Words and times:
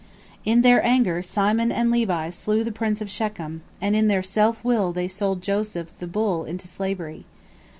In 0.45 0.63
their 0.63 0.83
anger 0.83 1.21
Simon 1.21 1.71
and 1.71 1.91
Levi 1.91 2.31
slew 2.31 2.63
the 2.63 2.71
prince 2.71 3.01
of 3.01 3.09
Shechem, 3.11 3.61
and 3.79 3.95
in 3.95 4.07
their 4.07 4.23
self 4.23 4.63
will 4.65 4.91
they 4.91 5.07
sold 5.07 5.43
Joseph 5.43 5.93
the 5.99 6.07
bull 6.07 6.43
into 6.43 6.67
slavery. 6.67 7.25